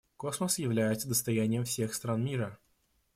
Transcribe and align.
Космос 0.17 0.57
является 0.57 1.07
достоянием 1.07 1.63
всех 1.63 1.93
стран 1.93 2.25
мира. 2.25 2.57